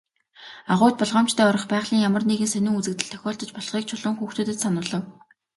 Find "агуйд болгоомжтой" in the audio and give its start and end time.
0.73-1.45